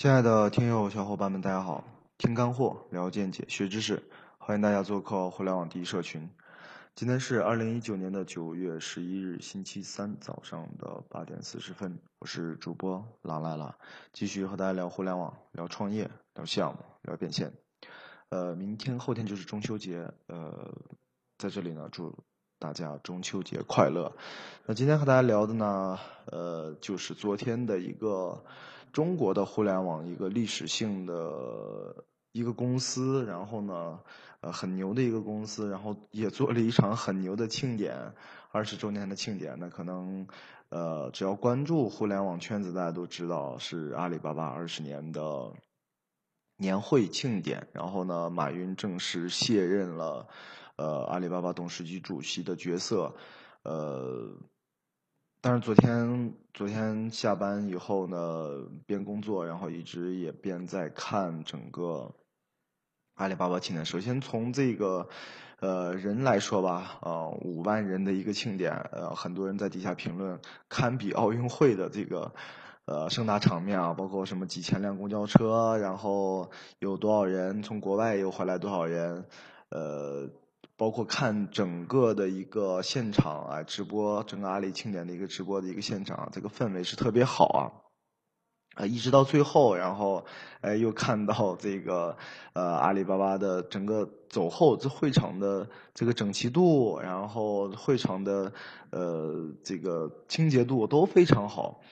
[0.00, 1.84] 亲爱的听友小伙伴们，大家好！
[2.16, 4.02] 听干货，聊见解，学知识，
[4.38, 6.26] 欢迎大家做客互联网第一社群。
[6.94, 13.76] 今天是二零一九年的九月十一日，星期三早上的八点四十分，我是主播狼来了，
[14.14, 17.52] 继续和大家聊互联网，聊创业，聊项目，聊变现。
[18.30, 20.72] 呃，明天后天就是中秋节，呃，
[21.36, 22.16] 在这里呢，祝
[22.58, 24.10] 大家中秋节快乐。
[24.64, 28.42] 那今天和大家聊的呢，呃，就是昨天的一个。
[28.92, 34.00] 中国的互联网一个历史性的一个公司，然后呢，
[34.40, 38.14] 呃，很牛的一个公司，然后也做了一场很牛的庆典，
[38.52, 39.58] 二十周年的庆典。
[39.58, 40.26] 那可能，
[40.68, 45.52] 呃，只要关注互联网圈子，大家都知道是阿里巴巴二十年的
[46.56, 47.68] 年会庆典。
[47.72, 50.28] 然后呢，马云正式卸任了，
[50.76, 53.14] 呃，阿里巴巴董事局主席的角色，
[53.62, 54.36] 呃。
[55.42, 62.14] 但是昨天昨天下班以后呢，边工作，然后一直也边在看整个
[63.14, 63.86] 阿里巴巴庆典。
[63.86, 65.08] 首先从这个
[65.60, 72.34] 呃人来说吧，呃五万人的一个庆典，呃很多人在底下评论，堪比奥运会的这个
[72.84, 79.24] 呃盛大场面啊，包括什么几千辆公交车，然后有多少人从国外又回来多少人，
[79.70, 80.28] 呃。
[80.80, 87.60] 包括看整个的一个现场啊，直播整个阿里庆典的一个直播的一个现场，这个氛围是特别好啊，
[88.76, 90.24] 啊，一直到最后，然后，
[90.62, 92.16] 哎，又看到这个
[92.54, 98.50] 呃阿里巴巴的整个走后这会场的这个整齐度，然后会场的
[98.88, 101.82] 呃这个清洁度都非常好，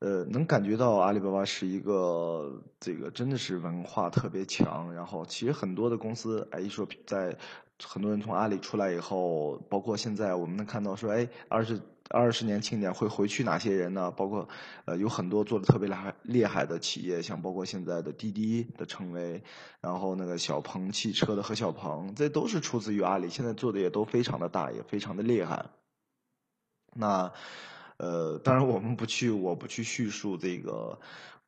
[0.00, 7.38] 呃，能感觉到阿里巴巴是一个这个真的是文化特别强，然后其实很多的公司哎一说在。
[7.82, 14.10] 很多人从阿里出来以后，包括现在我们能看到说，哎，二十二十年庆典会回去哪些人呢？
[14.12, 14.48] 包括
[14.84, 19.42] 呃，有很多做的特别厉害厉害的企业，像包括现在的滴滴的成为，
[19.80, 25.66] 然后那个小鹏汽车的何小鹏，这都是出自于阿里，现在做的也都非常的大，也非常的厉害。
[26.94, 27.32] 那
[27.96, 31.00] 呃，当然我们不去，我不去叙述这个。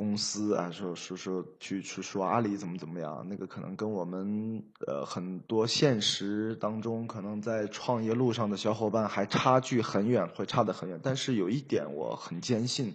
[0.00, 10.98] 公司啊，说说说去去说阿里怎么怎么样，那个可能跟我们呃很多现实当中可能在创业路上的小伙伴还差距很远，会差得很远。
[11.02, 12.94] 但是有一点我很坚信。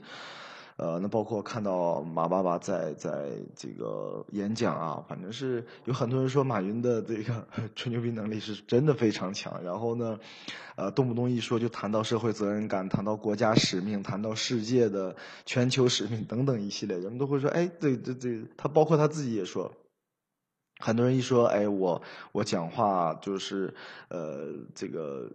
[0.77, 9.63] 呃，那包括看到马爸爸在在这个演讲啊，反正是有很多人说马云的这个 吹牛逼能力是真的非常强。
[9.63, 10.19] 然后呢，
[10.75, 15.15] 呃，动不动一说就谈到社会责任感，谈到国家使命，谈到世界的
[15.45, 19.71] 全球使命等等一系列，人们都会说，哎，这这这，他包括他自己也说，
[20.79, 22.01] 很多人一说，哎，我
[22.33, 23.73] 我讲话就是
[24.09, 25.31] 呃这个。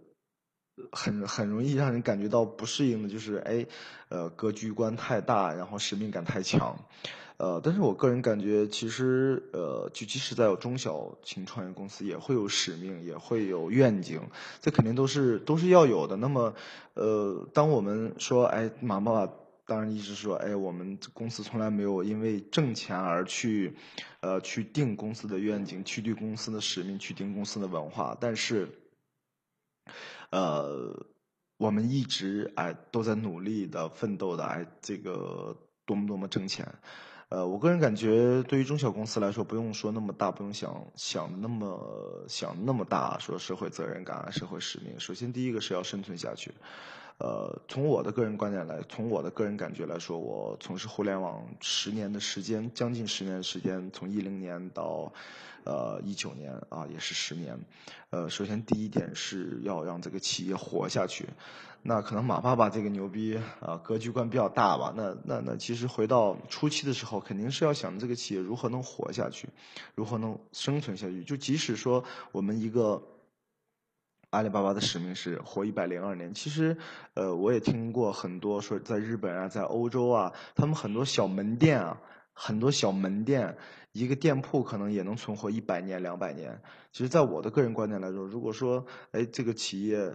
[0.91, 3.65] 很很容易让人感觉到不适应的，就是哎，
[4.09, 6.77] 呃，格局观太大，然后使命感太强，
[7.37, 14.21] 呃，但是我个人感觉，其实呃，就即使在有中小型创业公司，也会有使命，也会有愿景，
[14.59, 16.15] 这肯定都是都是要有的。
[16.17, 16.53] 那么，
[16.93, 19.33] 呃，当我们说，哎，马爸爸
[19.65, 23.75] 当然一直说，哎，我们公司从来没有因为挣钱而去，
[24.19, 28.67] 呃，去定公司的愿景，去定公司的使命，去定公司的文化，但是。
[30.31, 31.05] 呃，
[31.57, 35.55] 我们一直哎都在努力的奋斗的哎，这个
[35.85, 36.67] 多么多么挣钱。
[37.29, 44.99] 呃，我个人感觉，对于中小公司来说，不用说那么大，不用想想那么想那么大，说社会责任感、社会使命。
[44.99, 46.51] 首先，第一个是要生存下去。
[47.21, 55.13] 呃，从我的个人观点来，从我的个人感觉来说，我从事互联网十年的时间，将近十年的时间，从一零年到。
[55.63, 57.55] 呃，一九年啊，也是十年。
[58.09, 61.27] 呃，首先第一点是要让这个企业活下去。
[61.83, 64.91] 那可能马爸爸这个牛逼啊，格局观比较大吧。
[64.97, 69.47] 那那那，其实回到初期的时候，肯定是要想这个企业如何能活下去，
[69.93, 71.23] 如何能生存下去。
[71.23, 72.99] 就即使说我们一个
[74.31, 76.75] 阿里巴巴的使命是活一百零二年，其实
[77.13, 82.01] 呃，我也听过很多说，在日本啊，在欧洲啊，他们很多小门店啊。
[82.33, 83.55] 很多小门店，
[83.91, 86.59] 一个店铺可能也能存活一百年、两百年。
[86.91, 90.11] 其实，在我的个人观点来说，如果说，哎，这个企业，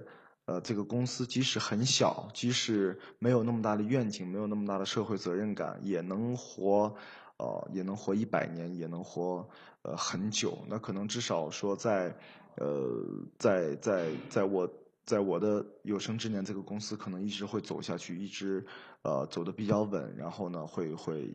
[0.47, 6.93] 呃，这个公司即使很小，即使没有那么大的愿景，没有那么大的社会责任感，也能活，
[7.37, 9.47] 呃，也能活一百年，也能活，
[9.83, 10.59] 呃，很久。
[10.69, 12.17] 那可能至少说，在，
[12.57, 14.71] 呃，在在在我
[15.05, 18.67] 在我的有生之年，这个公司可能一直会走下去，一直，
[19.03, 20.17] 呃，走的比较稳。
[20.17, 21.35] 然后呢，会会。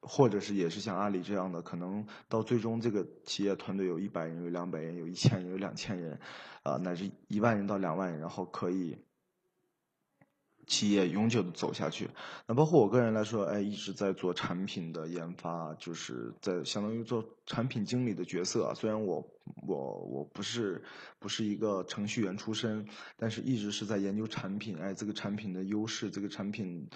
[0.00, 6.20] 或者是也是像阿里这样的，可能到最终这个企业团队有一百人、有两百人、有一千人、有两千人，
[6.62, 8.96] 啊，乃至一万人到两万人，然后可以
[10.68, 12.08] 企业永久的走下去。
[12.46, 18.74] 那包括我个人来说，哎，一直在做产品的研发，就是在相当于做产品经理的角色啊。
[18.74, 19.20] 虽然我
[19.66, 20.82] 我我不是
[21.18, 22.86] 不是一个程序员出身，
[23.16, 26.88] 但是一直是在研究产品，哎，这个产品的优势，这个产品。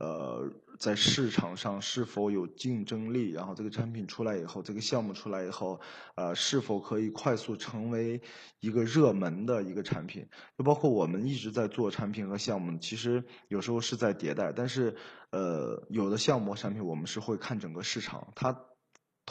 [0.00, 3.32] 呃，在市场上是否有竞争力？
[3.32, 5.78] 然后这个产品出来以后，这个项目出来以后，
[6.14, 8.22] 呃，是否可以快速成为
[8.60, 10.26] 一个热门的一个产品？
[10.56, 14.96] 就包括我们一直在做产品和项目，其实有时候是在迭代，但是
[15.32, 18.58] 呃，有的项目产品我们是会看整个市场，它。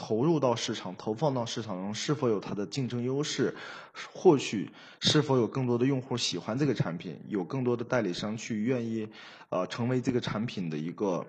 [0.02, 3.54] 投入到市场，投放到市场中，是否有它的竞争优势？
[4.14, 7.20] 或许是否有更多的用户喜欢这个产品？
[7.28, 9.06] 有更多的代理商去愿意，
[9.50, 11.26] 呃，成为这个产品的一个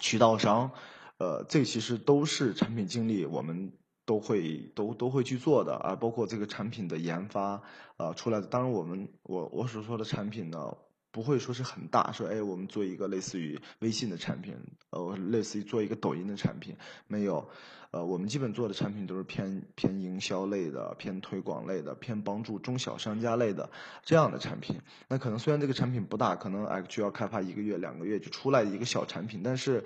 [0.00, 0.72] 渠道商？
[1.18, 3.72] 呃，这其实都是产品经理我们
[4.04, 7.62] 都会都都会去做的啊，包括这个产品的研发
[7.96, 8.46] 啊出来的。
[8.48, 10.76] 当然，我们我我所说的产品呢。
[11.12, 14.56] 不会说是很大，说哎，我们做一个类似于微信的产品，
[14.90, 16.74] 呃，类似于做一个抖音的产品，
[17.06, 17.46] 没有，
[17.90, 23.70] 呃，我们基本做的产品都是偏偏营销类的、偏推广类的、偏帮助中小商家类的
[24.02, 24.80] 这样的产品。
[25.06, 29.84] 那可能虽然这个产品不大，可能哎需要开发一个月、两个月就出来一个小产品，但是，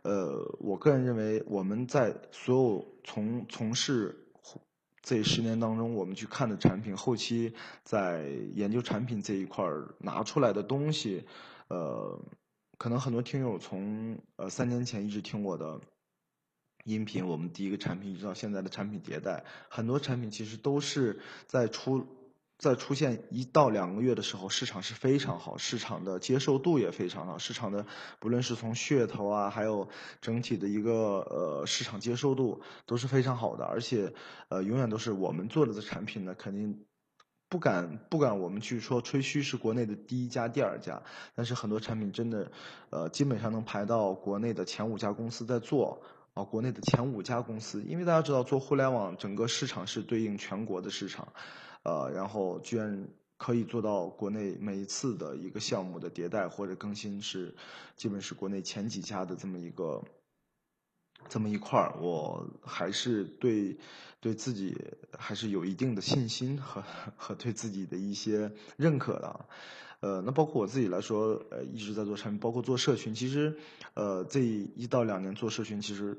[0.00, 4.16] 呃，我个人认为我们在所有从从事。
[5.02, 7.52] 这十年当中，我们去看的产品，后期
[7.82, 11.26] 在研究产品这一块儿拿出来的东西，
[11.68, 12.18] 呃，
[12.78, 15.80] 可能很多听友从呃三年前一直听我的
[16.84, 22.06] 音频，我们第一个产品一直到现在的产品迭代，很多产品其实都是在出。
[22.62, 27.84] 在出现一到两个月的时候，市场是非常好，市场的接受度也非常好，市场的
[28.20, 29.88] 不论是从噱头啊，还有
[30.20, 30.92] 整体的一个
[31.28, 34.14] 呃市场接受度都是非常好的，而且
[34.48, 36.84] 呃永远都是我们做的产品呢，肯定
[37.48, 41.02] 不敢不敢我们去说吹嘘是国内的第一家、第二家，
[41.34, 42.52] 但是很多产品真的
[42.90, 46.00] 呃基本上能排到国内的前五家公司在做
[46.34, 51.26] 啊，国内的前五家公司，因为大家知道做互联网整个市场是对应全国的市场。
[51.84, 57.54] 呃，然后居然可以做到国内每一次的一个项目的迭代或者更新是，
[57.96, 60.04] 基本是国内前几家的这么一个，
[61.28, 63.76] 这么一块儿，我还是对
[64.20, 64.76] 对自己
[65.18, 66.84] 还是有一定的信心和
[67.16, 69.46] 和对自己的一些认可的。
[70.00, 73.56] 呃，那包括我自己来说，呃，一直在做产品，包括做社群，其实，
[73.94, 76.16] 呃，这一到两年做社群，其实。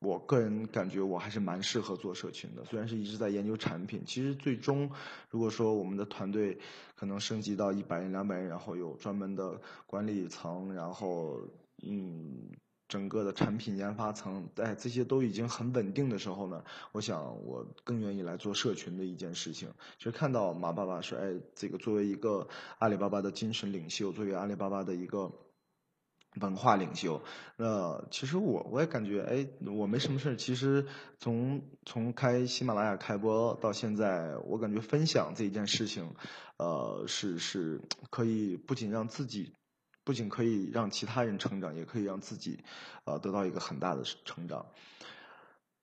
[0.00, 4.90] 我个人感觉我还是蛮适合做社群的，虽然是一直在研究产品，其实最终
[5.28, 6.58] 如果说我们的团队
[6.96, 11.38] 可能升级到一百人、两百人，然后有专门的管理层，然后
[11.82, 12.50] 嗯，
[12.88, 19.68] 整个的产品研发层，哎，这些都已经很稳定的时候呢，我想我更愿意来做社群的一件事情。
[19.98, 22.48] 其实看到马爸爸说，哎，这个作为一个
[22.78, 25.30] 阿里巴巴的精神领袖，作为阿里巴巴的一个。
[26.36, 27.20] 文化领袖，
[27.56, 30.36] 那其实我我也感觉，哎，我没什么事儿。
[30.36, 30.86] 其实
[31.18, 36.14] 从从开喜马拉雅开播到现在，我感觉分享这一件事情，
[36.56, 37.80] 呃，是是
[38.10, 39.52] 可以不仅让自己，
[40.04, 42.62] 不仅可以让其他人成长，也可以让自己，
[43.04, 44.66] 呃，得到一个很大的成长。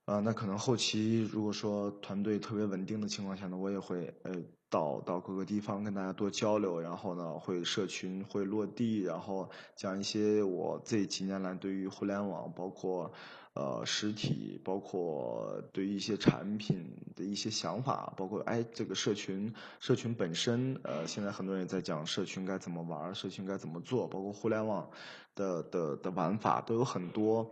[0.07, 4.33] 啊，那可能后期如果说团队特别稳定的情况下呢，我也会呃
[4.69, 13.11] 到到各个地方跟大家多交流，然后呢会社群会落地，然后讲一些我这几年来对于互联网，包括
[13.53, 24.89] 呃实体，包括对于一些产品的一些想法，包括哎这个社群社群本身，呃现在很多人在讲社群该怎么玩，社群该怎么做，包括互联网
[25.35, 27.45] 的的的玩法都有很多。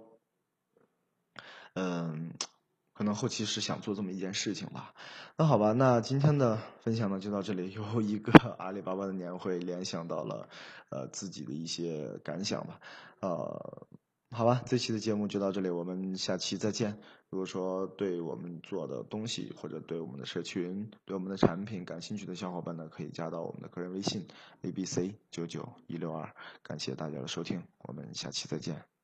[1.78, 2.32] 嗯，
[2.96, 4.96] 可能后期是想做这么一件事情吧。
[5.38, 7.72] 那好吧，那今天的分享呢就到这里。
[7.72, 10.50] 由一个 阿里巴巴的年会联想到了
[10.90, 12.80] 呃自己的一些感想吧。
[13.20, 13.86] 呃，
[14.32, 16.98] 好吧，这期的节目就到这里，我们下期再见。
[17.30, 24.26] 如果说对我们做的东西或者对我们的社群、对我们的产品感兴趣的小伙伴呢，可以加到我们的个人微信
[24.62, 26.34] a b c 九九一六二。
[26.64, 28.95] 感谢大家的收听，我们下期再见。